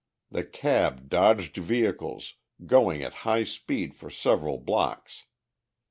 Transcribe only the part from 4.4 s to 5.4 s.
blocks.